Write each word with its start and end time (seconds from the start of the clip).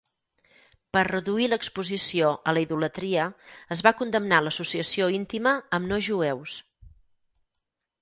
Per 0.95 1.03
reduir 1.07 1.49
l'exposició 1.51 2.31
a 2.53 2.57
la 2.59 2.65
idolatria, 2.65 3.29
es 3.77 3.85
va 3.89 3.95
condemnar 4.01 4.43
l'associació 4.49 5.13
íntima 5.21 5.57
amb 5.81 5.93
no 5.95 6.05
jueus. 6.13 6.61